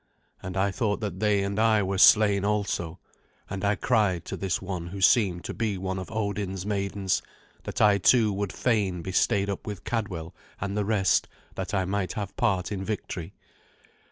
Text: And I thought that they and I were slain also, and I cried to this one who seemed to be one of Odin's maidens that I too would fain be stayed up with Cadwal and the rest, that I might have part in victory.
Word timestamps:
And 0.41 0.57
I 0.57 0.71
thought 0.71 0.99
that 1.01 1.19
they 1.19 1.43
and 1.43 1.59
I 1.59 1.83
were 1.83 1.99
slain 1.99 2.43
also, 2.43 2.97
and 3.47 3.63
I 3.63 3.75
cried 3.75 4.25
to 4.25 4.35
this 4.35 4.59
one 4.59 4.87
who 4.87 4.99
seemed 4.99 5.43
to 5.43 5.53
be 5.53 5.77
one 5.77 5.99
of 5.99 6.09
Odin's 6.11 6.65
maidens 6.65 7.21
that 7.65 7.83
I 7.83 7.99
too 7.99 8.33
would 8.33 8.51
fain 8.51 9.03
be 9.03 9.11
stayed 9.11 9.47
up 9.47 9.67
with 9.67 9.83
Cadwal 9.83 10.33
and 10.59 10.75
the 10.75 10.85
rest, 10.85 11.27
that 11.53 11.75
I 11.75 11.85
might 11.85 12.13
have 12.13 12.35
part 12.35 12.71
in 12.71 12.83
victory. 12.83 13.35